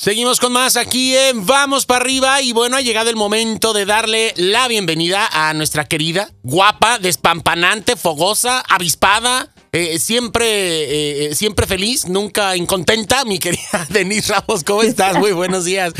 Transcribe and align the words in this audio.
Seguimos 0.00 0.38
con 0.38 0.52
más 0.52 0.76
aquí 0.76 1.16
en 1.16 1.44
Vamos 1.44 1.84
para 1.84 2.04
arriba 2.04 2.40
y 2.40 2.52
bueno, 2.52 2.76
ha 2.76 2.80
llegado 2.80 3.10
el 3.10 3.16
momento 3.16 3.72
de 3.72 3.84
darle 3.84 4.32
la 4.36 4.68
bienvenida 4.68 5.28
a 5.32 5.52
nuestra 5.54 5.86
querida, 5.86 6.30
guapa, 6.44 7.00
despampanante, 7.00 7.96
fogosa, 7.96 8.60
avispada, 8.60 9.52
eh, 9.72 9.98
siempre, 9.98 10.46
eh, 10.46 11.24
eh, 11.24 11.34
siempre 11.34 11.66
feliz, 11.66 12.06
nunca 12.06 12.54
incontenta, 12.56 13.24
mi 13.24 13.40
querida 13.40 13.86
Denise 13.90 14.32
Ramos, 14.34 14.62
¿cómo 14.62 14.84
estás? 14.84 15.18
Muy 15.18 15.32
buenos 15.32 15.64
días. 15.64 15.92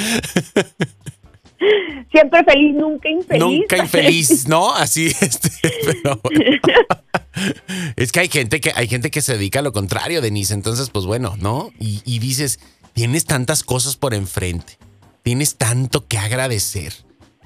Siempre 2.12 2.44
feliz, 2.44 2.76
nunca 2.76 3.08
infeliz. 3.08 3.40
Nunca 3.40 3.78
infeliz, 3.78 4.46
¿no? 4.46 4.72
Así, 4.74 5.06
este, 5.20 5.50
pero 5.84 6.20
Es 7.96 8.12
que 8.12 8.20
hay 8.20 8.28
gente 8.28 8.60
que 8.60 8.72
hay 8.74 8.86
gente 8.86 9.10
que 9.10 9.22
se 9.22 9.32
dedica 9.32 9.58
a 9.58 9.62
lo 9.62 9.72
contrario, 9.72 10.20
Denise. 10.20 10.54
Entonces, 10.54 10.90
pues 10.90 11.04
bueno, 11.04 11.36
¿no? 11.40 11.70
Y, 11.80 12.00
y 12.04 12.20
dices, 12.20 12.60
tienes 12.98 13.26
tantas 13.26 13.62
cosas 13.62 13.96
por 13.96 14.12
enfrente, 14.12 14.76
tienes 15.22 15.56
tanto 15.56 16.08
que 16.08 16.18
agradecer. 16.18 16.94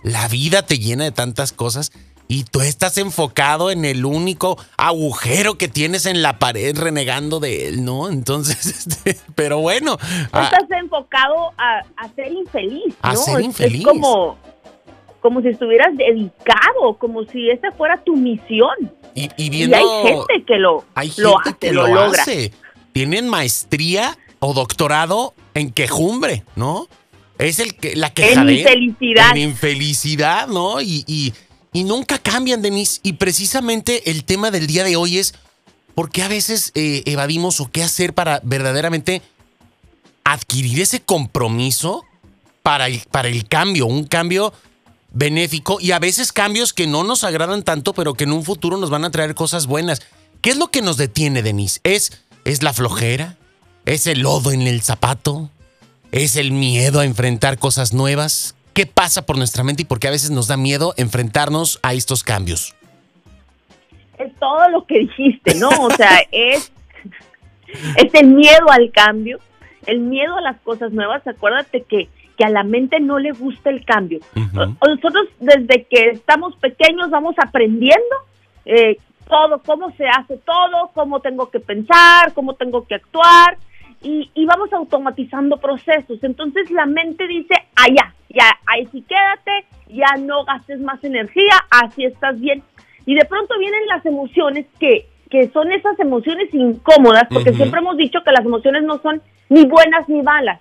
La 0.02 0.27
vida 0.27 0.62
te 0.62 0.79
llena 0.79 1.05
de 1.05 1.12
tantas 1.12 1.52
cosas 1.52 1.93
y 2.27 2.45
tú 2.45 2.62
estás 2.62 2.97
enfocado 2.97 3.70
en 3.70 3.84
el 3.84 4.07
único 4.07 4.57
agujero 4.79 5.59
que 5.59 5.69
tienes 5.69 6.07
en 6.07 6.23
la 6.23 6.38
pared 6.38 6.74
renegando 6.74 7.38
de 7.38 7.69
él, 7.69 7.84
¿no? 7.84 8.09
Entonces, 8.10 8.65
este, 8.65 9.19
pero 9.34 9.59
bueno. 9.59 9.98
Ah, 10.33 10.45
estás 10.51 10.70
enfocado 10.70 11.52
a, 11.59 11.82
ser 12.16 12.32
infeliz, 12.32 12.95
¿no? 13.02 13.10
A 13.10 13.16
ser 13.16 13.43
infeliz. 13.43 13.80
Es 13.80 13.87
como, 13.87 14.38
como 15.21 15.43
si 15.43 15.48
estuvieras 15.48 15.95
dedicado, 15.98 16.96
como 16.98 17.24
si 17.24 17.51
esa 17.51 17.73
fuera 17.73 18.02
tu 18.02 18.16
misión. 18.16 18.91
Y, 19.15 19.51
viendo, 19.51 19.77
hay 19.77 20.15
gente 20.15 20.45
que 20.46 20.57
lo, 20.57 20.82
hay 20.95 21.10
gente 21.10 21.59
que 21.60 21.73
lo, 21.73 21.84
Hace. 21.84 22.52
Tienen 22.93 23.29
maestría 23.29 24.16
o 24.42 24.55
doctorado 24.55 25.34
en 25.55 25.70
quejumbre, 25.70 26.45
¿no? 26.56 26.88
Es 27.38 27.60
el 27.60 27.77
que 27.77 27.95
la 27.95 28.12
queja 28.12 28.42
En 28.42 28.51
infelicidad. 28.51 29.30
En 29.30 29.38
infelicidad, 29.38 30.49
¿no? 30.49 30.80
Y, 30.82 31.04
y, 31.07 31.32
y, 31.73 31.84
nunca 31.84 32.18
cambian, 32.18 32.60
Denise. 32.60 32.99
Y 33.04 33.15
precisamente 33.15 34.10
el 34.10 34.24
tema 34.24 34.51
del 34.51 34.66
día 34.66 34.82
de 34.82 34.96
hoy 34.96 35.18
es 35.18 35.34
por 35.95 36.10
qué 36.10 36.24
a 36.24 36.29
veces 36.29 36.73
eh, 36.74 37.04
evadimos 37.07 37.60
o 37.60 37.71
qué 37.71 37.84
hacer 37.84 38.15
para 38.15 38.40
verdaderamente 38.43 39.23
adquirir 40.24 40.80
ese 40.80 41.01
compromiso 41.01 42.04
para 42.65 42.88
el, 42.88 43.01
para 43.12 43.29
el 43.29 43.46
cambio, 43.46 43.87
un 43.87 44.04
cambio 44.04 44.52
benéfico 45.12 45.79
y 45.80 45.93
a 45.93 46.01
veces 46.01 46.32
cambios 46.32 46.73
que 46.73 46.88
no 46.88 47.04
nos 47.04 47.23
agradan 47.23 47.62
tanto, 47.62 47.93
pero 47.93 48.15
que 48.15 48.24
en 48.24 48.32
un 48.32 48.43
futuro 48.43 48.77
nos 48.77 48.90
van 48.90 49.04
a 49.04 49.12
traer 49.12 49.37
cosas 49.37 49.68
buenas. 49.68 50.02
¿Qué 50.40 50.51
es 50.51 50.56
lo 50.56 50.68
que 50.68 50.82
nos 50.82 50.96
detiene, 50.96 51.43
Denise? 51.43 51.79
¿Es, 51.84 52.10
es 52.45 52.65
la 52.65 52.73
flojera? 52.73 53.37
¿Es 53.85 54.07
el 54.07 54.21
lodo 54.21 54.52
en 54.52 54.63
el 54.63 54.80
zapato? 54.80 55.51
¿Es 56.13 56.37
el 56.37 56.52
miedo 56.52 57.01
a 57.01 57.05
enfrentar 57.05 57.59
cosas 57.59 57.93
nuevas? 57.93 58.57
¿Qué 58.74 58.87
pasa 58.87 59.27
por 59.27 59.37
nuestra 59.37 59.65
mente 59.65 59.83
y 59.83 59.85
por 59.85 59.99
qué 59.99 60.07
a 60.07 60.13
veces 60.13 60.30
nos 60.30 60.47
da 60.47 60.57
miedo 60.57 60.95
enfrentarnos 60.97 61.80
a 61.83 61.93
estos 61.93 62.23
cambios? 62.23 62.77
Es 64.19 64.33
todo 64.39 64.69
lo 64.69 64.87
que 64.87 65.00
dijiste, 65.00 65.56
¿no? 65.56 65.69
O 65.69 65.91
sea, 65.91 66.21
es, 66.31 66.72
es 67.97 68.15
el 68.15 68.28
miedo 68.28 68.71
al 68.71 68.93
cambio, 68.93 69.41
el 69.87 69.99
miedo 69.99 70.37
a 70.37 70.43
las 70.43 70.61
cosas 70.61 70.93
nuevas. 70.93 71.27
Acuérdate 71.27 71.83
que, 71.83 72.09
que 72.39 72.44
a 72.44 72.50
la 72.50 72.62
mente 72.62 73.00
no 73.00 73.19
le 73.19 73.33
gusta 73.33 73.71
el 73.71 73.84
cambio. 73.84 74.21
Nosotros 74.55 75.27
desde 75.41 75.87
que 75.91 76.11
estamos 76.11 76.55
pequeños 76.56 77.11
vamos 77.11 77.34
aprendiendo 77.37 78.17
eh, 78.65 78.99
todo, 79.28 79.61
cómo 79.67 79.91
se 79.97 80.06
hace 80.06 80.37
todo, 80.37 80.93
cómo 80.94 81.19
tengo 81.19 81.50
que 81.50 81.59
pensar, 81.59 82.33
cómo 82.33 82.55
tengo 82.55 82.87
que 82.87 82.94
actuar 82.94 83.59
y, 84.03 84.47
vamos 84.47 84.72
automatizando 84.72 85.56
procesos. 85.59 86.22
Entonces 86.22 86.71
la 86.71 86.87
mente 86.87 87.27
dice, 87.27 87.55
allá, 87.77 88.15
ya, 88.28 88.59
ahí 88.67 88.87
sí 88.93 89.03
quédate, 89.03 89.67
ya 89.89 90.17
no 90.19 90.45
gastes 90.45 90.81
más 90.81 91.03
energía, 91.05 91.55
así 91.71 92.05
estás 92.05 92.41
bien. 92.41 92.62
Y 93.06 93.15
de 93.15 93.25
pronto 93.25 93.59
vienen 93.59 93.87
las 93.87 94.05
emociones 94.07 94.67
que, 94.79 95.07
que 95.31 95.49
son 95.49 95.73
esas 95.73 95.99
emociones 95.99 96.53
incómodas, 96.53 97.25
porque 97.31 97.53
siempre 97.55 97.81
hemos 97.81 97.97
dicho 97.97 98.21
que 98.25 98.33
las 98.33 98.45
emociones 98.45 98.83
no 98.85 98.99
son 98.99 99.23
ni 99.49 99.67
buenas 99.67 100.09
ni 100.09 100.23
malas, 100.23 100.61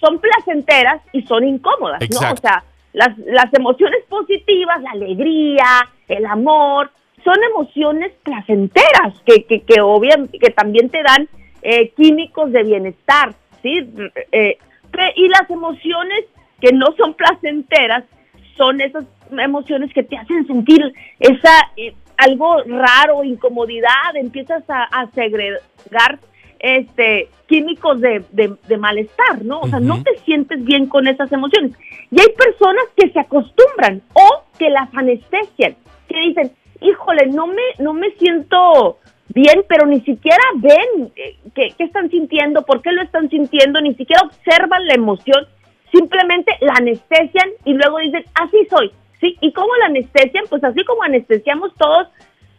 son 0.00 0.18
placenteras 0.18 1.00
y 1.12 1.22
son 1.22 1.44
incómodas, 1.44 2.00
¿no? 2.10 2.32
O 2.32 2.36
sea, 2.36 2.64
las, 2.92 3.16
las 3.18 3.52
emociones 3.54 4.04
positivas, 4.08 4.82
la 4.82 4.90
alegría, 4.90 5.66
el 6.08 6.26
amor, 6.26 6.90
son 7.24 7.36
emociones 7.50 8.12
placenteras 8.22 9.14
que, 9.24 9.44
que, 9.44 9.62
que, 9.62 9.80
obviamente, 9.80 10.38
que 10.38 10.50
también 10.50 10.90
te 10.90 11.02
dan 11.02 11.28
eh, 11.68 11.90
químicos 11.96 12.52
de 12.52 12.62
bienestar, 12.62 13.34
¿sí? 13.60 13.80
Eh, 14.30 14.56
y 15.16 15.28
las 15.28 15.50
emociones 15.50 16.24
que 16.60 16.72
no 16.72 16.86
son 16.96 17.14
placenteras 17.14 18.04
son 18.56 18.80
esas 18.80 19.04
emociones 19.32 19.92
que 19.92 20.04
te 20.04 20.16
hacen 20.16 20.46
sentir 20.46 20.80
esa 21.18 21.50
eh, 21.76 21.92
algo 22.18 22.62
raro, 22.62 23.24
incomodidad, 23.24 24.14
empiezas 24.14 24.62
a, 24.68 25.10
segregar 25.12 26.20
este 26.60 27.30
químicos 27.48 28.00
de, 28.00 28.24
de, 28.30 28.76
malestar, 28.78 29.44
¿no? 29.44 29.60
O 29.60 29.66
sea, 29.66 29.80
no 29.80 30.00
te 30.04 30.16
sientes 30.18 30.64
bien 30.64 30.86
con 30.86 31.08
esas 31.08 31.32
emociones. 31.32 31.72
Y 32.12 32.20
hay 32.20 32.28
personas 32.28 32.84
que 32.96 33.10
se 33.10 33.18
acostumbran 33.18 34.02
o 34.14 34.44
que 34.56 34.70
las 34.70 34.88
anestesian, 34.94 35.74
que 36.08 36.20
dicen, 36.20 36.52
híjole, 36.80 37.26
no 37.26 37.48
me, 37.48 37.62
no 37.80 37.92
me 37.92 38.12
siento 38.12 38.98
bien, 39.36 39.64
pero 39.68 39.86
ni 39.86 40.00
siquiera 40.00 40.42
ven 40.54 41.12
eh, 41.14 41.36
qué, 41.54 41.74
están 41.78 42.08
sintiendo, 42.08 42.64
por 42.64 42.80
qué 42.80 42.90
lo 42.90 43.02
están 43.02 43.28
sintiendo, 43.28 43.82
ni 43.82 43.94
siquiera 43.94 44.22
observan 44.22 44.86
la 44.86 44.94
emoción, 44.94 45.46
simplemente 45.92 46.52
la 46.62 46.72
anestesian 46.72 47.50
y 47.66 47.74
luego 47.74 47.98
dicen, 47.98 48.24
así 48.34 48.66
soy, 48.70 48.90
¿sí? 49.20 49.36
¿Y 49.42 49.52
cómo 49.52 49.68
la 49.76 49.86
anestesian? 49.86 50.44
Pues 50.48 50.64
así 50.64 50.82
como 50.86 51.02
anestesiamos 51.02 51.74
todos 51.74 52.08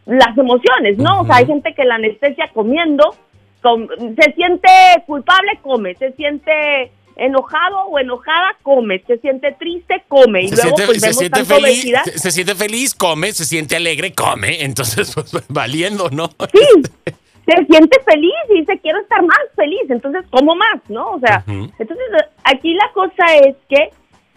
las 0.06 0.38
emociones, 0.38 1.00
¿no? 1.00 1.22
O 1.22 1.26
sea, 1.26 1.38
hay 1.38 1.48
gente 1.48 1.74
que 1.74 1.84
la 1.84 1.96
anestesia 1.96 2.52
comiendo, 2.54 3.16
se 3.64 4.34
siente 4.34 4.70
culpable, 5.08 5.60
come, 5.64 5.96
se 5.96 6.12
siente 6.12 6.92
enojado 7.18 7.80
o 7.90 8.00
enojada, 8.00 8.56
come, 8.64 9.04
se 9.06 9.18
siente 9.18 9.52
triste, 9.54 10.04
come. 10.08 10.44
Y 10.44 10.50
se 10.50 10.56
luego 10.56 10.78
siente, 10.78 10.86
pues, 10.86 10.98
se 10.98 11.08
vemos 11.08 11.18
siente 11.18 11.46
feliz, 11.46 12.22
se, 12.22 12.32
siente 12.32 12.56
feliz, 12.56 12.96
come, 12.96 13.32
se 13.32 13.46
siente 13.46 13.76
alegre, 13.76 14.14
come. 14.14 14.64
Entonces, 14.64 15.14
pues 15.14 15.32
valiendo, 15.50 16.10
¿no? 16.10 16.30
Sí, 16.52 16.82
se 17.46 17.66
siente 17.66 17.98
feliz 18.06 18.34
y 18.50 18.60
dice 18.60 18.80
quiero 18.82 19.00
estar 19.00 19.22
más 19.24 19.40
feliz, 19.56 19.84
entonces 19.90 20.26
como 20.30 20.54
más, 20.56 20.82
¿no? 20.90 21.12
O 21.12 21.20
sea, 21.20 21.44
entonces 21.48 22.06
aquí 22.44 22.74
la 22.74 22.92
cosa 22.94 23.38
es 23.46 23.56
que 23.70 23.90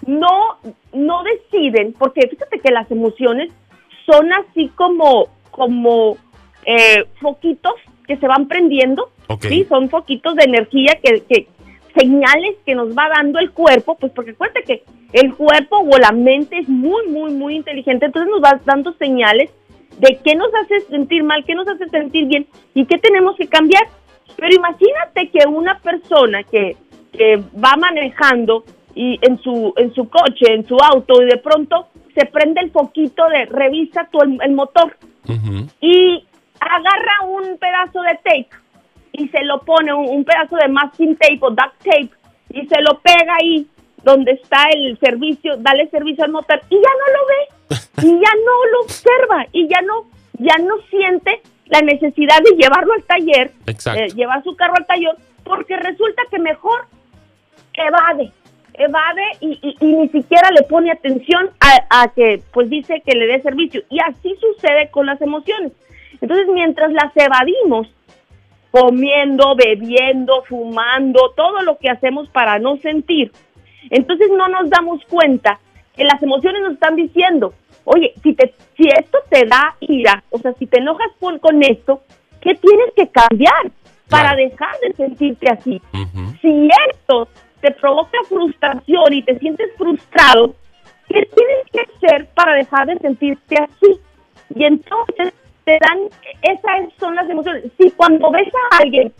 no, 0.07 0.59
no 0.93 1.23
deciden, 1.25 1.93
porque 1.99 2.29
fíjate 2.29 2.61
que 2.61 2.71
las 2.71 2.89
emociones 2.91 3.51
son 4.07 4.33
así 4.33 4.69
como, 4.77 5.29
como 5.51 6.19
eh, 6.65 7.05
foquitos 7.21 7.75
que 8.07 8.17
se 8.17 8.29
van 8.29 8.47
prendiendo, 8.47 9.11
¿sí? 9.41 9.67
Son 9.69 9.89
foquitos 9.89 10.37
de 10.37 10.45
energía 10.45 10.99
que, 11.03 11.23
que, 11.23 11.49
señales 11.95 12.57
que 12.65 12.75
nos 12.75 12.97
va 12.97 13.09
dando 13.09 13.39
el 13.39 13.51
cuerpo, 13.51 13.97
pues 13.97 14.13
porque 14.13 14.33
acuérdate 14.33 14.63
que 14.65 14.83
el 15.13 15.35
cuerpo 15.35 15.79
o 15.79 15.99
la 15.99 16.13
mente 16.13 16.59
es 16.59 16.69
muy, 16.69 17.09
muy, 17.09 17.33
muy 17.33 17.57
inteligente, 17.57 18.07
entonces 18.07 18.31
nos 18.31 18.43
va 18.43 18.61
dando 18.65 18.93
señales 18.95 19.51
de 19.99 20.19
qué 20.25 20.35
nos 20.35 20.49
hace 20.55 20.81
sentir 20.89 21.23
mal, 21.23 21.45
qué 21.45 21.55
nos 21.55 21.69
hace 21.69 21.89
sentir 21.89 22.27
bien 22.27 22.47
y 22.75 22.87
qué 22.87 22.99
tenemos 22.99 23.37
que 23.37 23.47
cambiar. 23.47 23.83
Pero 24.37 24.55
imagínate 24.55 25.29
que 25.29 25.47
una 25.47 25.79
persona 25.81 26.43
que, 26.45 26.77
que 27.13 27.43
va 27.63 27.77
manejando 27.77 28.65
y 28.95 29.19
en 29.23 29.39
su, 29.39 29.73
en 29.77 29.93
su 29.95 30.09
coche, 30.09 30.53
en 30.55 30.67
su 30.67 30.77
auto, 30.77 31.23
y 31.23 31.27
de 31.27 31.37
pronto 31.39 31.89
se 32.15 32.27
prende 32.27 32.61
el 32.61 32.71
foquito 32.71 33.29
de 33.29 33.47
revisa 33.47 34.09
tu, 34.11 34.21
el, 34.21 34.53
motor 34.53 34.97
y 35.81 36.25
agarra 36.59 37.29
un 37.29 37.57
pedazo 37.59 38.03
de 38.03 38.15
tape 38.17 38.60
y 39.13 39.29
se 39.29 39.43
lo 39.45 39.61
pone 39.61 39.93
un, 39.93 40.25
pedazo 40.25 40.57
de 40.57 40.69
masking 40.69 41.17
tape 41.17 41.39
o 41.41 41.51
duct 41.51 41.77
tape 41.85 42.11
y 42.51 42.67
se 42.67 42.81
lo 42.83 42.99
pega 43.01 43.35
ahí 43.41 43.67
donde 44.03 44.33
está 44.33 44.69
el 44.73 44.99
servicio, 44.99 45.57
dale 45.59 45.89
servicio 45.91 46.25
al 46.25 46.31
motor 46.31 46.61
y 46.71 46.77
ya 46.77 46.91
no 47.01 47.13
lo 47.13 47.27
ve 47.27 47.77
y 48.09 48.21
ya 48.21 48.33
no 48.45 48.67
lo 48.73 48.81
observa 48.83 49.47
y 49.53 49.69
ya 49.69 49.83
no 49.83 50.07
ya 50.39 50.57
no 50.57 50.79
siente 50.89 51.43
la 51.67 51.81
necesidad 51.81 52.39
de 52.43 52.57
llevarlo 52.57 52.93
al 52.95 53.05
taller, 53.05 53.53
eh, 53.67 54.09
llevar 54.15 54.43
su 54.43 54.57
carro 54.57 54.75
al 54.77 54.87
taller, 54.87 55.15
porque 55.45 55.77
resulta 55.77 56.23
que 56.31 56.39
mejor 56.39 56.87
evade, 57.75 58.33
evade 58.75 59.23
y, 59.41 59.77
ni 59.81 60.09
siquiera 60.09 60.51
le 60.51 60.63
pone 60.63 60.91
atención 60.91 61.51
a, 61.61 62.03
a, 62.03 62.09
que 62.09 62.43
pues 62.53 62.69
dice 62.69 63.03
que 63.07 63.15
le 63.15 63.27
dé 63.27 63.41
servicio. 63.43 63.83
Y 63.89 64.01
así 64.01 64.35
sucede 64.41 64.91
con 64.91 65.07
las 65.07 65.21
emociones. 65.21 65.73
Entonces, 66.21 66.49
mientras 66.53 66.93
las 66.93 67.17
evadimos, 67.17 67.89
comiendo, 68.71 69.55
bebiendo, 69.57 70.43
fumando, 70.43 71.33
todo 71.37 71.63
lo 71.63 71.79
que 71.79 71.91
hacemos 71.91 72.29
para 72.31 72.59
no 72.59 72.77
sentir. 72.77 73.33
Entonces 73.91 74.29
no 74.37 74.49
nos 74.49 74.71
damos 74.71 75.05
cuenta 75.07 75.59
que 75.97 76.05
las 76.05 76.23
emociones 76.23 76.63
nos 76.63 76.73
están 76.75 76.97
diciendo, 76.97 77.53
oye, 77.85 78.13
si, 78.23 78.35
te, 78.35 78.55
si 78.77 78.89
esto 78.89 79.19
te 79.29 79.47
da 79.47 79.75
ira, 79.81 80.23
o 80.31 80.39
sea, 80.39 80.53
si 80.55 80.67
te 80.67 80.79
enojas 80.79 81.11
con, 81.19 81.39
con 81.39 81.63
esto, 81.63 82.03
¿qué 82.41 82.55
tienes 82.55 82.93
que 82.95 83.09
cambiar 83.09 83.71
para 84.09 84.35
dejar 84.35 84.75
de 84.81 84.93
sentirte 84.95 85.49
así? 85.49 85.81
Si 86.41 86.69
esto 86.91 87.29
te 87.61 87.71
provoca 87.73 88.19
frustración 88.29 89.13
y 89.13 89.23
te 89.23 89.39
sientes 89.39 89.71
frustrado, 89.77 90.55
¿qué 91.09 91.29
tienes 91.35 91.67
que 91.73 91.81
hacer 91.81 92.27
para 92.35 92.55
dejar 92.55 92.87
de 92.87 92.99
sentirte 92.99 93.57
así? 93.57 94.01
Y 94.55 94.65
entonces 94.65 95.33
te 95.65 95.79
dan, 95.81 95.99
esas 96.43 96.93
son 96.99 97.15
las 97.15 97.29
emociones. 97.29 97.65
Si 97.79 97.91
cuando 97.93 98.31
ves 98.31 98.49
a 98.55 98.79
alguien 98.79 99.13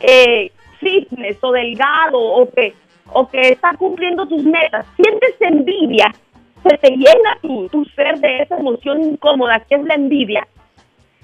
eh, 0.00 0.50
fitness 0.80 1.38
o 1.42 1.52
delgado 1.52 2.18
o 2.18 2.50
que, 2.50 2.74
o 3.12 3.28
que 3.28 3.40
está 3.40 3.74
cumpliendo 3.76 4.26
tus 4.26 4.42
metas, 4.44 4.86
sientes 4.96 5.34
envidia, 5.40 6.14
se 6.62 6.76
te 6.78 6.90
llena 6.90 7.38
tu, 7.40 7.68
tu 7.68 7.84
ser 7.86 8.18
de 8.18 8.42
esa 8.42 8.56
emoción 8.56 9.02
incómoda 9.02 9.60
que 9.60 9.76
es 9.76 9.84
la 9.84 9.94
envidia 9.94 10.46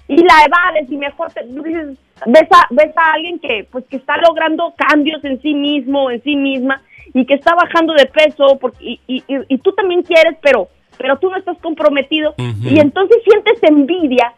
y 0.07 0.17
la 0.17 0.45
evades 0.47 0.91
y 0.91 0.97
mejor 0.97 1.33
te, 1.33 1.45
dices, 1.45 1.99
ves 2.27 2.49
a, 2.51 2.67
ves 2.71 2.97
a 2.97 3.13
alguien 3.13 3.39
que 3.39 3.67
pues 3.71 3.85
que 3.87 3.97
está 3.97 4.17
logrando 4.19 4.75
cambios 4.77 5.25
en 5.25 5.41
sí 5.41 5.55
mismo, 5.55 6.11
en 6.11 6.23
sí 6.23 6.37
misma 6.37 6.83
y 7.15 7.25
que 7.25 7.35
está 7.35 7.55
bajando 7.55 7.95
de 7.95 8.07
peso 8.07 8.59
porque, 8.61 8.85
y, 8.85 9.01
y, 9.27 9.59
tú 9.59 9.73
también 9.73 10.03
quieres, 10.03 10.37
pero 10.43 10.69
pero 10.97 11.19
tú 11.19 11.29
no 11.29 11.37
estás 11.37 11.59
comprometido 11.59 12.35
y 12.39 12.79
entonces 12.79 13.17
sientes 13.25 13.59
envidia 13.63 14.34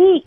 y, 0.00 0.24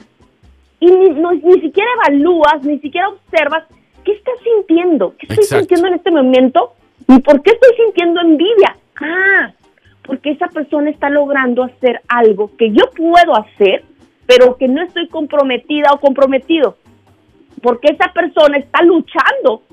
y 0.79 0.85
ni, 0.85 1.09
ni 1.09 1.61
siquiera 1.61 1.89
evalúas, 2.05 2.63
ni 2.63 2.79
siquiera 2.79 3.09
observas 3.09 3.63
qué 4.03 4.11
estás 4.13 4.35
sintiendo, 4.43 5.15
qué 5.17 5.27
estoy 5.29 5.59
sintiendo 5.59 5.87
en 5.87 5.93
este 5.95 6.11
momento 6.11 6.73
y 7.07 7.19
por 7.19 7.41
qué 7.41 7.51
estoy 7.51 7.75
sintiendo 7.77 8.21
envidia. 8.21 8.77
Ah, 9.01 9.53
porque 10.03 10.31
esa 10.31 10.47
persona 10.47 10.89
está 10.89 11.09
logrando 11.09 11.63
hacer 11.63 12.01
algo 12.07 12.51
que 12.57 12.71
yo 12.71 12.89
puedo 12.95 13.35
hacer, 13.35 13.83
pero 14.25 14.57
que 14.57 14.67
no 14.67 14.83
estoy 14.83 15.07
comprometida 15.07 15.91
o 15.93 15.99
comprometido. 15.99 16.77
Porque 17.61 17.93
esa 17.93 18.11
persona 18.11 18.57
está 18.57 18.83
luchando 18.83 19.63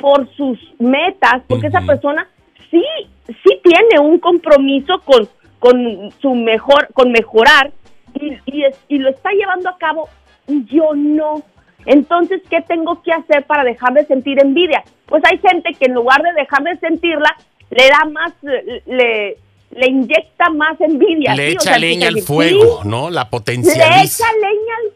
por 0.00 0.28
sus 0.34 0.58
metas, 0.78 1.42
porque 1.46 1.68
esa 1.68 1.80
persona 1.82 2.28
sí, 2.70 2.82
sí 3.26 3.60
tiene 3.62 4.00
un 4.00 4.18
compromiso 4.18 5.00
con, 5.04 5.28
con 5.58 6.10
su 6.20 6.34
mejor, 6.34 6.88
con 6.92 7.12
mejorar 7.12 7.72
y, 8.20 8.38
y, 8.46 8.64
y 8.88 8.98
lo 8.98 9.10
está 9.10 9.30
llevando 9.30 9.70
a 9.70 9.78
cabo 9.78 10.08
y 10.48 10.64
yo 10.64 10.94
no. 10.94 11.42
Entonces, 11.84 12.42
¿qué 12.50 12.62
tengo 12.62 13.02
que 13.02 13.12
hacer 13.12 13.44
para 13.44 13.62
dejar 13.62 13.92
de 13.94 14.04
sentir 14.06 14.42
envidia? 14.42 14.82
Pues 15.06 15.22
hay 15.24 15.38
gente 15.38 15.72
que 15.78 15.86
en 15.86 15.94
lugar 15.94 16.20
de 16.22 16.32
dejar 16.32 16.62
de 16.64 16.76
sentirla, 16.78 17.36
le 17.70 17.88
da 17.88 18.04
más, 18.10 18.32
le, 18.42 19.36
le 19.70 19.86
inyecta 19.86 20.50
más 20.50 20.80
envidia. 20.80 21.34
Le 21.34 21.50
echa 21.50 21.78
leña 21.78 22.08
al 22.08 22.20
fuego, 22.22 22.82
¿no? 22.84 23.10
La 23.10 23.28
potencializa. 23.28 23.88
Le 23.88 24.04
echa 24.04 24.24
leña, 24.34 24.94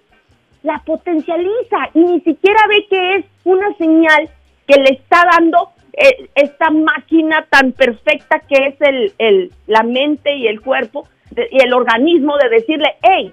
la 0.63 0.83
potencializa 0.85 1.91
y 1.95 2.01
ni 2.01 2.21
siquiera 2.21 2.61
ve 2.69 2.87
que 2.89 3.17
es 3.17 3.25
una 3.45 3.73
señal 3.77 4.29
que 4.67 4.81
le 4.81 4.91
está 4.91 5.25
dando 5.33 5.71
eh, 5.93 6.29
esta 6.35 6.71
máquina 6.71 7.47
tan 7.51 7.73
perfecta 7.73 8.41
que 8.41 8.67
es 8.67 8.81
el, 8.81 9.13
el, 9.19 9.53
la 9.67 9.83
mente 9.83 10.35
y 10.37 10.47
el 10.47 10.61
cuerpo 10.61 11.09
y 11.37 11.63
el 11.63 11.73
organismo 11.73 12.37
de 12.39 12.49
decirle, 12.49 12.97
hey, 13.03 13.33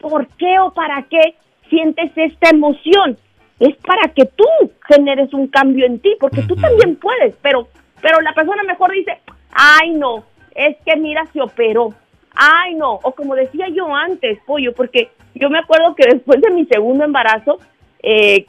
¿por 0.00 0.26
qué 0.38 0.58
o 0.58 0.72
para 0.72 1.02
qué 1.02 1.36
sientes 1.68 2.10
esta 2.16 2.50
emoción? 2.50 3.16
Es 3.58 3.76
para 3.76 4.08
que 4.08 4.26
tú 4.26 4.44
generes 4.86 5.32
un 5.32 5.48
cambio 5.48 5.86
en 5.86 6.00
ti, 6.00 6.16
porque 6.20 6.42
tú 6.42 6.56
también 6.56 6.96
puedes, 6.96 7.34
pero, 7.42 7.68
pero 8.02 8.20
la 8.20 8.34
persona 8.34 8.62
mejor 8.64 8.92
dice, 8.92 9.18
ay 9.52 9.90
no, 9.90 10.24
es 10.54 10.76
que 10.84 10.96
mira, 10.96 11.24
se 11.32 11.40
operó. 11.40 11.94
Ay, 12.34 12.74
no, 12.74 12.94
o 13.02 13.12
como 13.12 13.34
decía 13.34 13.68
yo 13.68 13.94
antes, 13.94 14.38
pollo, 14.46 14.74
porque 14.74 15.10
yo 15.34 15.48
me 15.48 15.58
acuerdo 15.58 15.94
que 15.94 16.04
después 16.06 16.40
de 16.42 16.50
mi 16.50 16.66
segundo 16.66 17.04
embarazo, 17.04 17.58
eh, 18.02 18.44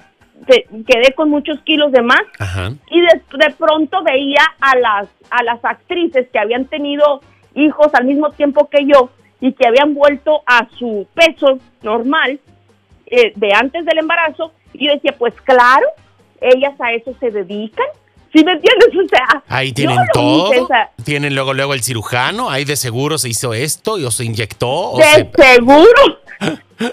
quedé 0.46 1.14
con 1.16 1.30
muchos 1.30 1.60
kilos 1.62 1.92
de 1.92 2.02
más 2.02 2.22
y 2.92 3.02
de, 3.02 3.22
de, 3.38 3.54
pronto 3.58 4.04
veía 4.04 4.42
a 4.60 4.78
las, 4.78 5.08
a 5.32 5.44
las 5.44 5.64
actrices 5.64 6.28
que 6.30 6.40
habían 6.40 6.66
tenido 6.66 7.22
hijos 7.58 7.88
al 7.94 8.06
mismo 8.06 8.32
tiempo 8.32 8.70
que 8.70 8.86
yo 8.86 9.10
y 9.40 9.54
que 9.54 9.68
habían 9.68 9.94
vuelto 9.94 10.42
a 10.46 10.68
su 10.78 11.08
peso 11.14 11.60
normal 11.82 12.40
eh, 13.06 13.34
de 13.36 13.54
antes 13.54 13.86
del 13.86 14.00
embarazo 14.00 14.52
y 14.74 14.88
yo 14.88 14.94
decía, 14.94 15.16
pues 15.18 15.34
claro, 15.42 15.88
ellas 16.42 16.74
a 16.80 16.94
eso 16.94 17.14
se 17.20 17.32
dedican 17.32 17.88
¿Sí 18.34 18.44
me 18.44 18.54
entiendes? 18.54 18.90
O 19.06 19.08
sea, 19.08 19.44
ahí 19.48 19.72
tienen 19.72 19.98
todo. 20.14 20.52
Tienen 21.04 21.36
luego 21.36 21.54
luego 21.54 21.74
el 21.74 21.82
cirujano, 21.82 22.50
ahí 22.50 22.66
de 22.66 22.76
seguro 22.76 23.18
se 23.18 23.30
hizo 23.30 23.54
esto 23.54 23.94
o 23.94 24.12
se 24.12 24.26
inyectó. 24.26 24.94
de 24.98 25.30
seguro. 25.36 26.20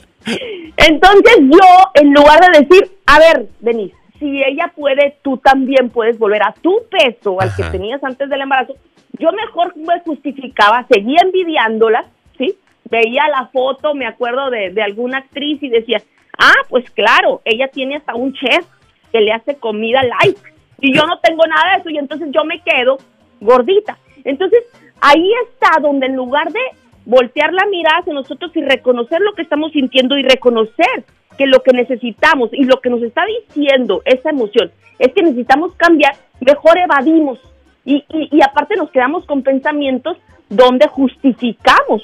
Entonces 0.77 1.37
yo, 1.41 1.91
en 1.95 2.13
lugar 2.13 2.41
de 2.41 2.61
decir, 2.61 2.99
a 3.07 3.19
ver, 3.19 3.49
Denise, 3.61 3.95
si 4.19 4.43
ella 4.43 4.73
puede, 4.75 5.19
tú 5.23 5.37
también 5.39 5.91
puedes 5.91 6.19
volver 6.19 6.43
a 6.43 6.55
tu 6.63 6.83
peso, 6.91 7.41
al 7.41 7.55
que 7.55 7.65
tenías 7.65 8.03
antes 8.03 8.29
del 8.29 8.41
embarazo, 8.41 8.75
yo 9.19 9.33
mejor 9.33 9.77
me 9.77 10.01
justificaba, 10.01 10.87
seguía 10.89 11.21
envidiándola, 11.23 12.05
¿sí? 12.39 12.57
Veía 12.91 13.29
la 13.29 13.47
foto, 13.47 13.95
me 13.95 14.07
acuerdo 14.07 14.51
de, 14.51 14.71
de 14.71 14.83
alguna 14.83 15.19
actriz 15.19 15.63
y 15.63 15.69
decía, 15.69 16.03
ah, 16.39 16.63
pues 16.69 16.91
claro, 16.91 17.41
ella 17.45 17.69
tiene 17.69 17.97
hasta 17.97 18.15
un 18.15 18.33
chef 18.33 18.67
que 19.13 19.21
le 19.21 19.33
hace 19.33 19.57
comida 19.57 20.03
light 20.03 20.39
y 20.81 20.95
yo 20.95 21.07
no 21.07 21.19
tengo 21.21 21.45
nada 21.47 21.75
de 21.75 21.81
eso 21.81 21.91
y 21.91 21.99
entonces 21.99 22.29
yo 22.33 22.45
me 22.45 22.61
quedo 22.61 22.99
gordita. 23.41 23.97
Entonces, 24.25 24.65
ahí 25.01 25.31
está 25.49 25.81
donde 25.81 26.07
en 26.07 26.17
lugar 26.17 26.51
de 26.53 26.61
voltear 27.05 27.53
la 27.53 27.67
mirada 27.67 27.99
hacia 27.99 28.15
nosotros 28.15 28.51
y 28.55 28.63
reconocer 28.63 29.21
lo 29.21 29.35
que 29.35 29.43
estamos 29.43 29.73
sintiendo 29.73 30.17
y 30.17 30.23
reconocer 30.23 31.05
que 31.37 31.47
lo 31.47 31.63
que 31.63 31.73
necesitamos 31.73 32.51
y 32.53 32.65
lo 32.65 32.81
que 32.81 32.91
nos 32.91 33.03
está 33.03 33.23
diciendo 33.27 34.03
esa 34.05 34.31
emoción 34.31 34.71
es 34.99 35.13
que 35.13 35.23
necesitamos 35.23 35.75
cambiar, 35.75 36.15
mejor 36.41 36.79
evadimos. 36.79 37.39
Y, 37.85 38.05
y, 38.09 38.43
aparte 38.43 38.77
nos 38.77 38.91
quedamos 38.91 39.27
con 39.27 39.43
pensamientos 39.43 40.17
donde 40.49 40.89
justificamos 40.89 42.03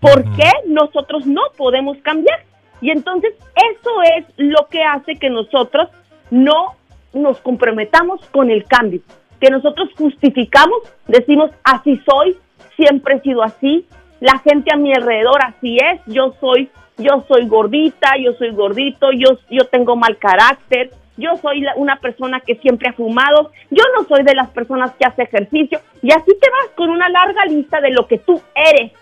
por 0.00 0.24
qué 0.36 0.50
nosotros 0.66 1.26
no 1.26 1.42
podemos 1.56 1.98
cambiar. 1.98 2.40
Y 2.80 2.90
entonces 2.90 3.34
eso 3.54 3.90
es 4.16 4.26
lo 4.36 4.66
que 4.70 4.82
hace 4.82 5.16
que 5.16 5.30
nosotros 5.30 5.88
no 6.30 6.74
nos 7.12 7.38
comprometamos 7.40 8.20
con 8.30 8.50
el 8.50 8.64
cambio, 8.64 9.00
que 9.40 9.50
nosotros 9.50 9.90
justificamos, 9.96 10.78
decimos, 11.06 11.50
así 11.62 12.00
soy, 12.04 12.36
siempre 12.76 13.16
he 13.16 13.20
sido 13.20 13.42
así, 13.42 13.86
la 14.20 14.38
gente 14.38 14.70
a 14.72 14.76
mi 14.76 14.92
alrededor 14.92 15.38
así 15.44 15.76
es, 15.76 16.00
yo 16.06 16.34
soy, 16.40 16.70
yo 16.98 17.24
soy 17.28 17.46
gordita, 17.46 18.12
yo 18.20 18.32
soy 18.34 18.50
gordito, 18.50 19.12
yo, 19.12 19.38
yo 19.50 19.66
tengo 19.66 19.96
mal 19.96 20.16
carácter, 20.18 20.90
yo 21.16 21.36
soy 21.40 21.64
una 21.76 21.96
persona 21.96 22.40
que 22.40 22.56
siempre 22.56 22.88
ha 22.88 22.92
fumado, 22.92 23.50
yo 23.70 23.82
no 23.96 24.04
soy 24.06 24.24
de 24.24 24.34
las 24.34 24.50
personas 24.50 24.92
que 24.94 25.06
hace 25.06 25.22
ejercicio, 25.22 25.80
y 26.02 26.12
así 26.12 26.32
te 26.40 26.50
vas 26.50 26.70
con 26.76 26.90
una 26.90 27.08
larga 27.08 27.44
lista 27.46 27.80
de 27.80 27.90
lo 27.90 28.06
que 28.06 28.18
tú 28.18 28.40
eres, 28.54 28.92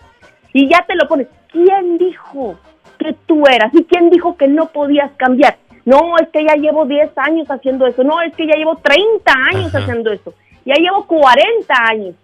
y 0.53 0.69
ya 0.69 0.85
te 0.87 0.95
lo 0.95 1.07
pones. 1.07 1.27
¿Quién 1.51 1.97
dijo 1.97 2.57
que 2.99 3.13
tú 3.25 3.45
eras? 3.47 3.73
¿Y 3.73 3.83
quién 3.83 4.09
dijo 4.09 4.37
que 4.37 4.47
no 4.47 4.67
podías 4.67 5.11
cambiar? 5.13 5.57
No, 5.85 6.17
es 6.17 6.29
que 6.29 6.43
ya 6.45 6.55
llevo 6.55 6.85
10 6.85 7.11
años 7.17 7.49
haciendo 7.49 7.85
eso. 7.85 8.03
No, 8.03 8.21
es 8.21 8.33
que 8.35 8.47
ya 8.47 8.55
llevo 8.55 8.77
30 8.77 9.31
años 9.51 9.75
haciendo 9.75 10.11
eso. 10.11 10.33
Ya 10.65 10.75
llevo 10.75 11.05
40 11.05 11.73
años. 11.89 12.15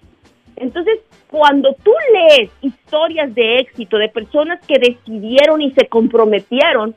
Entonces, 0.56 1.00
cuando 1.30 1.74
tú 1.84 1.92
lees 2.14 2.50
historias 2.62 3.34
de 3.36 3.60
éxito 3.60 3.98
de 3.98 4.10
personas 4.10 4.60
que 4.66 4.80
decidieron 4.80 5.62
y 5.62 5.72
se 5.72 5.88
comprometieron 5.88 6.96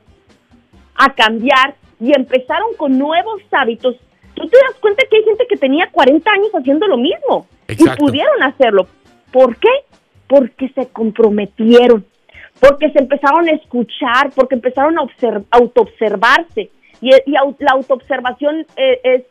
a 0.95 1.13
cambiar 1.13 1.75
y 2.03 2.11
empezaron 2.15 2.75
con 2.77 2.97
nuevos 2.97 3.41
hábitos, 3.51 3.95
tú 4.35 4.47
te 4.47 4.57
das 4.57 4.75
cuenta 4.79 5.03
que 5.09 5.17
hay 5.17 5.23
gente 5.23 5.45
que 5.47 5.57
tenía 5.57 5.89
40 5.91 6.31
años 6.31 6.51
haciendo 6.53 6.87
lo 6.87 6.97
mismo 6.97 7.47
y 7.67 7.85
pudieron 7.97 8.43
hacerlo. 8.43 8.87
¿Por 9.31 9.55
qué? 9.57 9.69
Porque 10.27 10.69
se 10.69 10.87
comprometieron 10.87 12.05
porque 12.59 12.91
se 12.91 12.99
empezaron 12.99 13.47
a 13.49 13.51
escuchar, 13.51 14.31
porque 14.35 14.55
empezaron 14.55 14.97
a 14.97 15.05
autoobservarse. 15.51 16.69
Y, 17.01 17.09
y 17.09 17.31
la 17.59 17.71
autoobservación 17.73 18.65
eh, 18.77 19.01
es, 19.03 19.23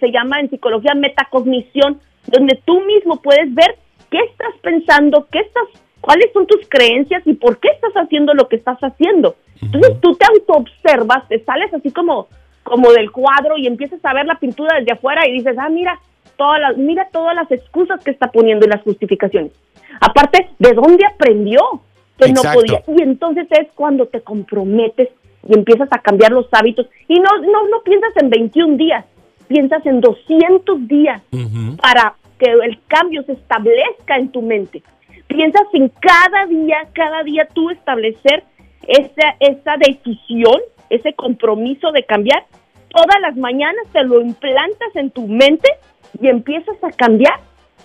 se 0.00 0.10
llama 0.10 0.40
en 0.40 0.50
psicología 0.50 0.94
metacognición, 0.94 2.00
donde 2.26 2.60
tú 2.64 2.80
mismo 2.80 3.22
puedes 3.22 3.54
ver 3.54 3.76
qué 4.10 4.18
estás 4.18 4.54
pensando, 4.62 5.28
qué 5.30 5.38
estás, 5.38 5.68
cuáles 6.00 6.32
son 6.32 6.46
tus 6.46 6.68
creencias 6.68 7.22
y 7.26 7.34
por 7.34 7.58
qué 7.58 7.68
estás 7.68 7.92
haciendo 7.94 8.34
lo 8.34 8.48
que 8.48 8.56
estás 8.56 8.78
haciendo. 8.80 9.36
Entonces 9.60 10.00
tú 10.00 10.14
te 10.14 10.26
autoobservas, 10.26 11.28
te 11.28 11.42
sales 11.44 11.72
así 11.74 11.90
como, 11.90 12.28
como 12.62 12.92
del 12.92 13.10
cuadro 13.10 13.58
y 13.58 13.66
empiezas 13.66 14.02
a 14.04 14.14
ver 14.14 14.26
la 14.26 14.38
pintura 14.38 14.78
desde 14.78 14.92
afuera 14.92 15.26
y 15.28 15.32
dices, 15.32 15.56
ah, 15.58 15.68
mira, 15.68 16.00
todas 16.36 16.60
las, 16.60 16.76
mira 16.76 17.08
todas 17.12 17.34
las 17.34 17.50
excusas 17.50 18.02
que 18.02 18.10
está 18.10 18.30
poniendo 18.30 18.66
y 18.66 18.70
las 18.70 18.82
justificaciones. 18.82 19.52
Aparte, 20.00 20.48
¿de 20.58 20.72
dónde 20.72 21.04
aprendió? 21.04 21.60
que 22.20 22.32
no 22.32 22.42
podía. 22.42 22.82
Y 22.86 23.02
entonces 23.02 23.46
es 23.50 23.68
cuando 23.74 24.06
te 24.06 24.20
comprometes 24.20 25.08
y 25.48 25.54
empiezas 25.54 25.88
a 25.92 25.98
cambiar 25.98 26.32
los 26.32 26.46
hábitos. 26.52 26.86
Y 27.08 27.18
no, 27.18 27.38
no, 27.38 27.68
no 27.68 27.82
piensas 27.82 28.12
en 28.16 28.30
21 28.30 28.76
días, 28.76 29.04
piensas 29.48 29.84
en 29.86 30.00
200 30.00 30.86
días 30.86 31.22
para 31.80 32.14
que 32.38 32.50
el 32.50 32.78
cambio 32.86 33.22
se 33.24 33.32
establezca 33.32 34.16
en 34.16 34.30
tu 34.30 34.42
mente. 34.42 34.82
Piensas 35.30 35.66
en 35.72 35.88
cada 36.00 36.46
día, 36.46 36.88
cada 36.92 37.22
día 37.22 37.48
tú 37.54 37.70
establecer 37.70 38.44
esa, 38.86 39.36
esa 39.38 39.76
decisión, 39.78 40.60
ese 40.90 41.14
compromiso 41.14 41.92
de 41.92 42.04
cambiar 42.04 42.44
todas 42.90 43.20
las 43.22 43.36
mañanas 43.36 43.86
te 43.92 44.02
lo 44.04 44.20
implantas 44.20 44.94
en 44.94 45.10
tu 45.10 45.26
mente 45.26 45.68
y 46.20 46.26
empiezas 46.26 46.76
a 46.82 46.90
cambiar 46.90 47.40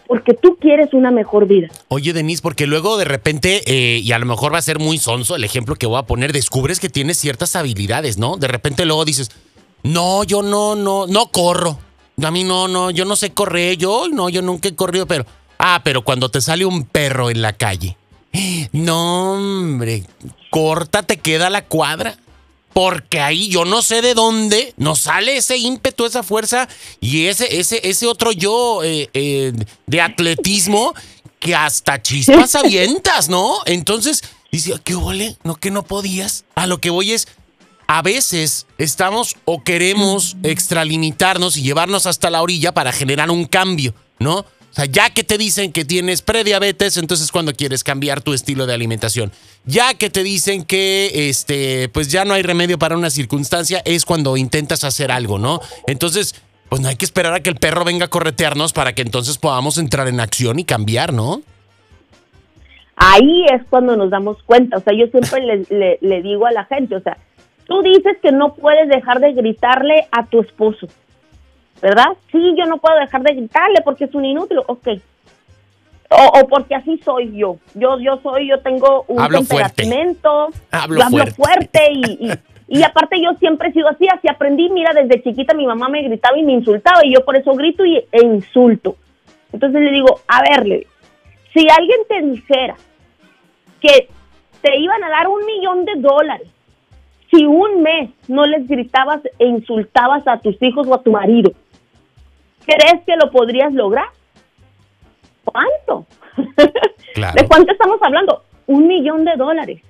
porque 0.08 0.34
tú 0.34 0.58
quieres 0.60 0.94
una 0.94 1.12
mejor 1.12 1.48
vida. 1.48 1.68
Oye, 1.88 2.14
Denise, 2.14 2.42
porque 2.42 2.68
luego 2.68 2.98
de 2.98 3.06
repente, 3.06 3.62
eh, 3.66 4.00
y 4.00 4.12
a 4.12 4.20
lo 4.20 4.25
mejor 4.25 4.54
va 4.54 4.60
a 4.60 4.64
ser 4.64 4.80
muy 4.80 4.98
sonso 4.98 5.36
el 5.36 5.44
ejemplo 5.44 5.75
que 5.75 5.88
voy 5.88 5.98
a 5.98 6.04
poner, 6.04 6.34
descubres 6.34 6.80
que 6.80 6.90
tienes 6.90 7.18
ciertas 7.18 7.56
habilidades, 7.56 8.18
¿no? 8.18 8.38
De 8.38 8.48
repente 8.48 8.86
luego 8.86 9.06
dices, 9.06 9.32
no, 9.84 10.24
yo 10.24 10.44
no, 10.44 10.75
no, 10.75 11.08
no 11.08 11.28
corro. 11.32 11.80
A 12.24 12.32
mí 12.32 12.44
no, 12.44 12.68
no, 12.68 12.92
yo 12.92 13.06
no 13.06 13.16
sé 13.16 13.32
correr, 13.32 13.78
yo 13.78 14.08
no, 14.12 14.30
yo 14.30 14.42
nunca 14.42 14.70
he 14.70 14.75
corrido, 14.75 15.06
pero... 15.06 15.25
Ah, 15.58 15.82
pero 15.84 16.04
cuando 16.04 16.30
te 16.30 16.42
sale 16.42 16.66
un 16.66 16.84
perro 16.84 17.30
en 17.30 17.42
la 17.42 17.54
calle. 17.54 17.98
No, 18.72 19.34
hombre, 19.34 20.04
corta 20.50 21.04
te 21.04 21.18
queda 21.18 21.50
la 21.50 21.66
cuadra. 21.66 22.18
Porque 22.74 23.22
ahí 23.22 23.48
yo 23.48 23.64
no 23.64 23.82
sé 23.82 24.02
de 24.02 24.14
dónde 24.14 24.74
nos 24.76 25.00
sale 25.00 25.38
ese 25.38 25.56
ímpetu, 25.56 26.06
esa 26.06 26.24
fuerza 26.24 26.68
y 27.00 27.28
ese, 27.28 27.58
ese, 27.58 27.80
ese 27.88 28.06
otro 28.06 28.34
yo 28.34 28.84
eh, 28.84 29.10
eh, 29.14 29.54
de 29.88 30.02
atletismo 30.02 30.94
que 31.40 31.56
hasta 31.56 32.02
chispas 32.02 32.54
avientas, 32.56 33.30
¿no? 33.30 33.60
Entonces, 33.66 34.24
dice, 34.52 34.74
¿qué 34.84 34.94
ole? 34.94 35.38
¿No 35.46 35.56
que 35.56 35.72
no 35.72 35.84
podías? 35.84 36.44
A 36.56 36.68
lo 36.68 36.82
que 36.82 36.90
voy 36.90 37.14
es, 37.14 37.30
a 37.88 38.02
veces 38.02 38.68
estamos 38.78 39.38
o 39.46 39.64
queremos 39.64 40.36
extralimitarnos 40.44 41.56
y 41.56 41.62
llevarnos 41.62 42.06
hasta 42.06 42.30
la 42.30 42.42
orilla 42.42 42.74
para 42.74 42.92
generar 42.92 43.32
un 43.32 43.46
cambio, 43.46 43.94
¿no? 44.20 44.46
O 44.75 44.82
sea, 44.84 44.86
ya 44.88 45.10
que 45.10 45.24
te 45.24 45.38
dicen 45.38 45.72
que 45.72 45.86
tienes 45.86 46.22
prediabetes, 46.22 46.98
entonces 46.98 47.32
cuando 47.32 47.53
quieres 47.53 47.82
cambiar 47.82 48.22
tu 48.22 48.34
estilo 48.34 48.65
de 48.65 48.74
alimentación. 48.74 49.32
Ya 49.63 49.94
que 49.94 50.10
te 50.10 50.22
dicen 50.22 50.65
que 50.65 51.29
este, 51.29 51.88
pues 51.88 52.12
ya 52.12 52.25
no 52.25 52.34
hay 52.34 52.41
remedio 52.41 52.77
para 52.77 52.98
una 52.98 53.10
circunstancia, 53.10 53.82
es 53.86 54.03
cuando 54.03 54.36
intentas 54.36 54.84
hacer 54.84 55.13
algo, 55.13 55.39
¿no? 55.39 55.62
Entonces, 55.88 56.36
pues 56.67 56.82
no 56.82 56.89
hay 56.89 56.98
que 56.98 57.05
esperar 57.05 57.34
a 57.34 57.39
que 57.39 57.50
el 57.50 57.55
perro 57.55 57.86
venga 57.86 58.08
a 58.08 58.10
corretearnos 58.10 58.74
para 58.74 58.91
que 58.91 59.01
entonces 59.01 59.38
podamos 59.38 59.77
entrar 59.77 60.10
en 60.10 60.20
acción 60.20 60.60
y 60.60 60.65
cambiar, 60.65 61.13
¿no? 61.13 61.41
Ahí 62.98 63.46
es 63.53 63.62
cuando 63.70 63.96
nos 63.96 64.10
damos 64.10 64.44
cuenta. 64.44 64.75
O 64.75 64.82
sea, 64.82 64.91
yo 64.94 65.08
siempre 65.08 65.65
le, 65.70 66.00
le 66.01 66.22
digo 66.22 66.48
a 66.48 66.51
la 66.51 66.65
gente, 66.65 66.98
o 66.98 67.01
sea, 67.01 67.17
tú 67.65 67.82
dices 67.82 68.17
que 68.22 68.34
no 68.34 68.55
puedes 68.55 68.89
dejar 68.89 69.22
de 69.22 69.32
gritarle 69.32 70.05
a 70.12 70.25
tu 70.25 70.41
esposo 70.41 70.89
¿verdad? 71.82 72.08
Sí, 72.32 72.53
yo 72.58 72.65
no 72.65 72.77
puedo 72.77 72.98
dejar 73.00 73.22
de 73.24 73.34
gritarle 73.34 73.82
porque 73.84 74.05
es 74.05 74.15
un 74.15 74.25
inútil, 74.25 74.60
ok. 74.65 74.88
O, 76.10 76.48
porque 76.48 76.75
así 76.75 77.00
soy 77.03 77.36
yo. 77.36 77.58
Yo 77.74 78.00
yo 78.00 78.20
soy, 78.22 78.48
yo 78.48 78.60
tengo 78.60 79.05
un 79.08 79.20
hablo 79.20 79.39
temperamento, 79.39 80.50
hablo, 80.72 81.01
fuerte, 81.36 81.79
y, 81.91 82.32
y, 82.67 82.84
aparte 82.84 83.20
yo 83.20 83.34
siempre 83.39 83.70
he 83.70 83.74
sido 83.74 83.89
así, 83.89 84.08
así 84.08 84.27
aprendí, 84.29 84.70
mira, 84.70 84.94
desde 84.94 85.24
chiquita 85.24 85.53
mi 85.55 85.65
mamá 85.65 85.89
me 85.89 86.03
gritaba 86.03 86.38
y 86.38 86.44
me 86.44 86.53
insultaba 86.53 87.03
y 87.03 87.13
yo 87.13 87.25
por 87.25 87.36
eso 87.36 87.53
grito 87.53 87.84
y, 87.86 87.98
e 88.12 88.24
insulto. 88.24 88.96
Entonces 89.51 89.82
le 89.82 89.91
digo, 89.91 90.20
a 90.27 90.41
verle, 90.44 90.86
si 91.53 91.67
alguien 91.70 92.00
te 92.08 92.22
dijera 92.22 92.75
que 93.82 94.10
te 94.62 94.77
iban 94.77 95.03
a 95.03 95.10
dar 95.10 95.27
un 95.27 95.44
millón 95.46 95.86
de 95.86 95.96
dólares 95.96 96.48
si 97.32 97.46
un 97.46 97.82
mes 97.82 98.10
no 98.27 98.46
les 98.46 98.67
gritabas 98.67 99.22
e 99.39 99.46
insultabas 99.46 100.27
a 100.27 100.39
tus 100.39 100.62
hijos 100.62 100.88
o 100.88 100.94
a 100.94 101.01
tu 101.01 101.12
marido, 101.12 101.51
¿crees 102.66 103.04
que 103.06 103.16
lo 103.16 103.32
podrías 103.32 103.74
lograr? 103.74 104.08
¿Cuánto? 105.44 106.06
¿De 106.36 107.48
cuánto 107.48 107.72
estamos 107.72 108.00
hablando? 108.02 108.44
Un 108.68 108.88
millón 108.88 109.26
de 109.26 109.36
dólares. 109.36 109.82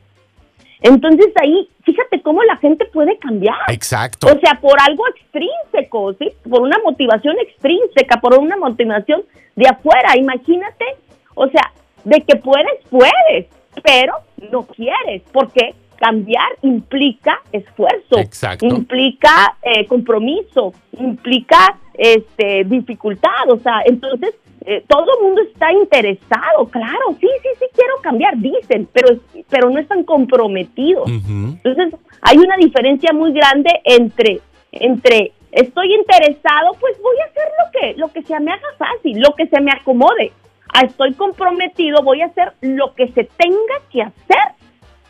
Entonces 0.81 1.31
ahí, 1.41 1.67
fíjate 1.83 2.21
cómo 2.21 2.43
la 2.43 2.57
gente 2.57 2.85
puede 2.85 3.17
cambiar. 3.17 3.57
Exacto. 3.69 4.27
O 4.27 4.39
sea, 4.39 4.59
por 4.61 4.79
algo 4.81 5.03
extrínseco, 5.07 6.13
¿sí? 6.13 6.31
Por 6.47 6.61
una 6.61 6.77
motivación 6.83 7.35
extrínseca, 7.39 8.19
por 8.21 8.37
una 8.37 8.57
motivación 8.57 9.23
de 9.55 9.67
afuera. 9.67 10.15
Imagínate, 10.17 10.85
o 11.33 11.47
sea, 11.47 11.71
de 12.03 12.21
que 12.21 12.35
puedes, 12.35 12.85
puedes, 12.89 13.47
pero 13.83 14.13
no 14.51 14.63
quieres. 14.67 15.23
¿Por 15.31 15.51
qué? 15.51 15.73
Cambiar 15.97 16.49
implica 16.61 17.41
esfuerzo, 17.51 18.17
implica 18.61 19.57
eh, 19.61 19.85
compromiso, 19.87 20.73
implica 20.99 21.77
este, 21.93 22.63
dificultad, 22.65 23.49
o 23.49 23.57
sea, 23.59 23.81
entonces 23.85 24.35
eh, 24.65 24.83
todo 24.87 25.05
el 25.17 25.25
mundo 25.25 25.41
está 25.43 25.71
interesado, 25.71 26.67
claro, 26.69 27.15
sí, 27.19 27.27
sí, 27.41 27.49
sí 27.59 27.65
quiero 27.73 27.95
cambiar, 28.01 28.37
dicen, 28.37 28.87
pero, 28.91 29.19
pero 29.49 29.69
no 29.69 29.79
están 29.79 30.03
comprometidos. 30.03 31.07
Entonces 31.07 31.93
hay 32.21 32.37
una 32.37 32.57
diferencia 32.57 33.13
muy 33.13 33.31
grande 33.31 33.69
entre, 33.83 34.41
entre 34.71 35.33
estoy 35.51 35.93
interesado, 35.93 36.71
pues 36.79 36.99
voy 37.01 37.15
a 37.19 37.25
hacer 37.25 37.43
lo 37.59 37.79
que, 37.79 37.99
lo 37.99 38.07
que 38.09 38.23
se 38.23 38.39
me 38.39 38.51
haga 38.51 38.67
fácil, 38.77 39.19
lo 39.19 39.33
que 39.35 39.47
se 39.47 39.61
me 39.61 39.71
acomode. 39.71 40.31
Ah, 40.73 40.81
estoy 40.81 41.13
comprometido, 41.13 42.01
voy 42.03 42.21
a 42.21 42.25
hacer 42.25 42.53
lo 42.61 42.93
que 42.95 43.07
se 43.09 43.23
tenga 43.23 43.75
que 43.91 44.01
hacer 44.01 44.55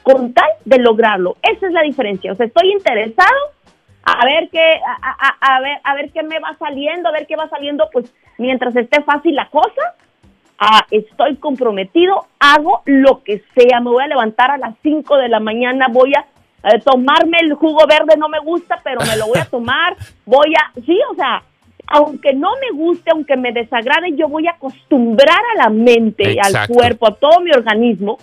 con 0.05 0.33
tal 0.33 0.49
de 0.65 0.77
lograrlo. 0.77 1.35
Esa 1.41 1.65
es 1.65 1.73
la 1.73 1.81
diferencia. 1.81 2.31
O 2.31 2.35
sea, 2.35 2.45
estoy 2.45 2.71
interesado 2.71 3.35
a 4.03 4.23
ver 4.23 4.49
qué, 4.51 4.79
a, 5.41 5.59
ver, 5.61 5.79
a 5.83 5.95
ver 5.95 6.11
qué 6.11 6.21
me 6.21 6.39
va 6.39 6.55
saliendo, 6.59 7.09
a 7.09 7.11
ver 7.11 7.25
qué 7.25 7.35
va 7.35 7.49
saliendo, 7.49 7.89
pues 7.91 8.13
mientras 8.37 8.75
esté 8.75 9.01
fácil 9.01 9.33
la 9.33 9.49
cosa, 9.49 9.95
ah, 10.59 10.85
estoy 10.91 11.37
comprometido, 11.37 12.27
hago 12.39 12.83
lo 12.85 13.23
que 13.23 13.41
sea, 13.55 13.79
me 13.79 13.89
voy 13.89 14.03
a 14.03 14.07
levantar 14.07 14.51
a 14.51 14.59
las 14.59 14.75
5 14.83 15.17
de 15.17 15.27
la 15.27 15.39
mañana, 15.39 15.87
voy 15.89 16.13
a 16.13 16.23
tomarme 16.83 17.39
el 17.41 17.55
jugo 17.55 17.87
verde, 17.87 18.15
no 18.15 18.29
me 18.29 18.39
gusta, 18.39 18.79
pero 18.83 18.99
me 19.01 19.17
lo 19.17 19.25
voy 19.25 19.39
a 19.39 19.45
tomar, 19.45 19.95
voy 20.25 20.53
a, 20.53 20.71
sí, 20.85 20.99
o 21.11 21.15
sea, 21.15 21.41
aunque 21.87 22.33
no 22.33 22.51
me 22.61 22.77
guste, 22.77 23.09
aunque 23.11 23.35
me 23.37 23.53
desagrade, 23.53 24.15
yo 24.15 24.27
voy 24.27 24.45
a 24.45 24.51
acostumbrar 24.51 25.41
a 25.55 25.63
la 25.63 25.69
mente, 25.69 26.37
al 26.39 26.67
cuerpo, 26.67 27.07
a 27.07 27.15
todo 27.15 27.39
mi 27.41 27.49
organismo, 27.49 28.19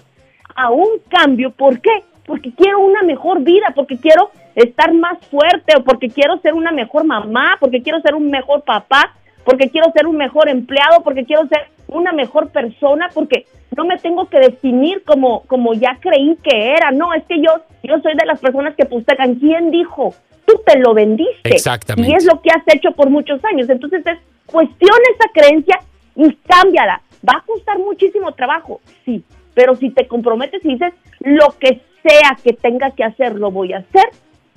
a 0.54 0.70
un 0.70 0.88
cambio. 1.08 1.50
¿Por 1.50 1.80
qué? 1.80 1.90
Porque 2.26 2.52
quiero 2.54 2.80
una 2.80 3.02
mejor 3.02 3.42
vida, 3.42 3.72
porque 3.74 3.96
quiero 3.96 4.30
estar 4.54 4.92
más 4.92 5.18
fuerte, 5.26 5.74
o 5.76 5.82
porque 5.82 6.08
quiero 6.08 6.38
ser 6.38 6.54
una 6.54 6.72
mejor 6.72 7.04
mamá, 7.04 7.56
porque 7.60 7.82
quiero 7.82 8.00
ser 8.00 8.14
un 8.14 8.30
mejor 8.30 8.62
papá, 8.62 9.14
porque 9.44 9.70
quiero 9.70 9.90
ser 9.92 10.06
un 10.06 10.16
mejor 10.16 10.48
empleado, 10.48 11.02
porque 11.02 11.24
quiero 11.24 11.46
ser 11.48 11.68
una 11.88 12.12
mejor 12.12 12.50
persona, 12.50 13.10
porque 13.12 13.46
no 13.76 13.84
me 13.84 13.98
tengo 13.98 14.28
que 14.28 14.38
definir 14.38 15.02
como, 15.04 15.42
como 15.42 15.74
ya 15.74 15.98
creí 16.00 16.36
que 16.42 16.74
era. 16.74 16.90
No, 16.90 17.12
es 17.14 17.24
que 17.24 17.40
yo, 17.40 17.50
yo 17.82 17.98
soy 18.00 18.14
de 18.14 18.26
las 18.26 18.40
personas 18.40 18.74
que 18.76 18.84
postergan. 18.84 19.36
¿Quién 19.36 19.70
dijo? 19.70 20.14
Tú 20.46 20.60
te 20.66 20.78
lo 20.78 20.94
vendiste. 20.94 21.50
Exactamente. 21.50 22.10
Y 22.10 22.14
es 22.14 22.24
lo 22.24 22.40
que 22.40 22.50
has 22.50 22.62
hecho 22.74 22.92
por 22.92 23.10
muchos 23.10 23.42
años. 23.44 23.68
Entonces 23.68 24.04
es 24.06 24.18
cuestiona 24.46 25.02
esa 25.14 25.30
creencia 25.32 25.80
y 26.14 26.34
cámbiala. 26.46 27.00
Va 27.26 27.38
a 27.38 27.44
costar 27.46 27.78
muchísimo 27.78 28.32
trabajo, 28.32 28.80
sí, 29.04 29.24
pero 29.54 29.76
si 29.76 29.90
te 29.90 30.06
comprometes 30.06 30.64
y 30.64 30.74
dices, 30.74 30.92
lo 31.20 31.56
que 31.58 31.80
sea 32.02 32.36
que 32.42 32.52
tenga 32.52 32.90
que 32.90 33.04
hacer, 33.04 33.34
lo 33.34 33.50
voy 33.50 33.72
a 33.72 33.78
hacer, 33.78 34.10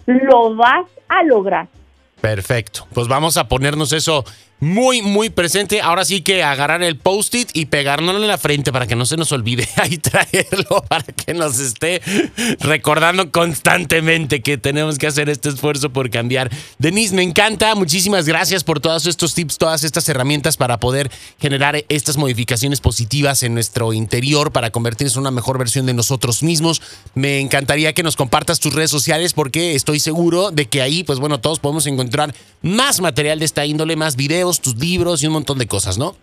lo 0.05 0.55
vas 0.55 0.85
a 1.07 1.23
lograr. 1.23 1.67
Perfecto. 2.21 2.87
Pues 2.93 3.07
vamos 3.07 3.37
a 3.37 3.47
ponernos 3.47 3.93
eso 3.93 4.23
muy, 4.59 5.01
muy 5.01 5.29
presente. 5.29 5.81
Ahora 5.81 6.05
sí 6.05 6.21
que 6.21 6.43
agarrar 6.43 6.81
el 6.81 6.97
post-it 6.97 7.49
y 7.53 7.65
pegárnoslo 7.65 8.21
en 8.21 8.27
la 8.27 8.37
frente 8.37 8.71
para 8.71 8.87
que 8.87 8.95
no 8.95 9.05
se 9.05 9.17
nos 9.17 9.31
olvide. 9.31 9.67
Ahí 9.75 9.97
traerlo 9.97 10.83
para 10.87 11.03
que 11.03 11.33
nos 11.33 11.59
esté 11.59 12.01
recordando 12.59 13.31
constantemente 13.31 14.41
que 14.41 14.57
tenemos 14.57 14.97
que 14.97 15.07
hacer 15.07 15.29
este 15.29 15.49
esfuerzo 15.49 15.89
por 15.91 16.09
cambiar. 16.09 16.49
Denise, 16.79 17.15
me 17.15 17.23
encanta. 17.23 17.75
Muchísimas 17.75 18.25
gracias 18.25 18.63
por 18.63 18.79
todos 18.79 19.05
estos 19.05 19.33
tips, 19.33 19.57
todas 19.57 19.83
estas 19.83 20.07
herramientas 20.07 20.55
para 20.55 20.79
poder 20.79 21.11
generar 21.39 21.83
estas 21.89 22.17
modificaciones 22.17 22.79
positivas 22.79 23.43
en 23.43 23.53
nuestro 23.53 23.91
interior 23.93 24.51
para 24.51 24.71
convertirnos 24.71 25.15
en 25.15 25.21
una 25.21 25.31
mejor 25.31 25.57
versión 25.57 25.85
de 25.85 25.93
nosotros 25.93 26.43
mismos. 26.43 26.81
Me 27.13 27.39
encantaría 27.39 27.93
que 27.93 28.03
nos 28.03 28.15
compartas 28.15 28.59
tus 28.59 28.73
redes 28.73 28.91
sociales 28.91 29.33
porque 29.33 29.75
estoy 29.75 29.99
seguro 29.99 30.51
de 30.51 30.67
que 30.67 30.81
ahí, 30.81 31.03
pues 31.03 31.19
bueno, 31.19 31.39
todos 31.39 31.59
podemos 31.59 31.85
encontrar 31.87 32.33
más 32.61 33.01
material 33.01 33.39
de 33.39 33.45
esta 33.45 33.65
índole, 33.65 33.95
más 33.95 34.15
videos 34.15 34.44
tus 34.53 34.75
libros 34.75 35.23
y 35.23 35.27
un 35.27 35.33
montón 35.33 35.57
de 35.57 35.67
cosas, 35.67 35.97
¿no? 35.97 36.15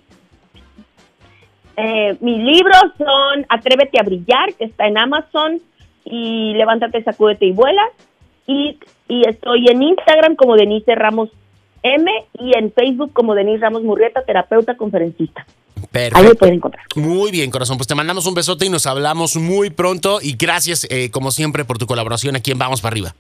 Eh, 1.77 2.17
mis 2.21 2.39
libros 2.39 2.83
son 2.99 3.47
Atrévete 3.49 3.99
a 3.99 4.03
brillar, 4.03 4.55
que 4.55 4.65
está 4.65 4.87
en 4.87 4.99
Amazon, 4.99 5.61
y 6.05 6.55
Levántate, 6.55 7.03
sacúdete 7.03 7.47
y 7.47 7.53
vuela. 7.53 7.83
Y, 8.47 8.79
y 9.09 9.29
estoy 9.29 9.69
en 9.69 9.83
Instagram 9.83 10.37
como 10.37 10.57
Denise 10.57 10.95
Ramos 10.95 11.31
M 11.83 12.11
y 12.39 12.57
en 12.57 12.73
Facebook 12.73 13.13
como 13.13 13.35
Denise 13.35 13.63
Ramos 13.63 13.83
Murrieta, 13.83 14.23
terapeuta 14.25 14.77
conferencista. 14.77 15.47
Perfecto. 15.91 16.19
Ahí 16.19 16.25
me 16.27 16.35
pueden 16.35 16.55
encontrar. 16.57 16.85
Muy 16.97 17.31
bien, 17.31 17.51
corazón. 17.51 17.77
Pues 17.77 17.87
te 17.87 17.95
mandamos 17.95 18.27
un 18.27 18.35
besote 18.35 18.67
y 18.67 18.69
nos 18.69 18.87
hablamos 18.87 19.37
muy 19.37 19.71
pronto. 19.71 20.21
Y 20.23 20.37
gracias, 20.37 20.87
eh, 20.91 21.11
como 21.11 21.31
siempre, 21.31 21.65
por 21.65 21.79
tu 21.79 21.87
colaboración 21.87 22.37
aquí 22.37 22.51
en 22.51 22.59
Vamos 22.59 22.81
para 22.81 22.93
Arriba. 22.93 23.15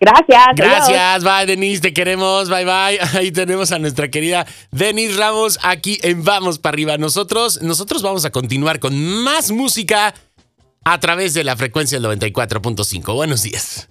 Gracias. 0.00 0.46
Gracias, 0.56 1.24
bye 1.24 1.46
Denise, 1.46 1.82
te 1.82 1.92
queremos, 1.92 2.48
bye 2.48 2.64
bye. 2.64 2.98
Ahí 3.18 3.30
tenemos 3.30 3.70
a 3.70 3.78
nuestra 3.78 4.10
querida 4.10 4.46
Denise 4.70 5.16
Ramos 5.18 5.58
aquí 5.62 5.98
en 6.02 6.24
Vamos 6.24 6.58
para 6.58 6.74
arriba. 6.74 6.96
Nosotros, 6.96 7.60
nosotros 7.62 8.02
vamos 8.02 8.24
a 8.24 8.30
continuar 8.30 8.80
con 8.80 8.98
más 9.22 9.50
música 9.50 10.14
a 10.84 11.00
través 11.00 11.34
de 11.34 11.44
la 11.44 11.54
frecuencia 11.56 12.00
del 12.00 12.10
94.5. 12.18 13.14
Buenos 13.14 13.42
días. 13.42 13.90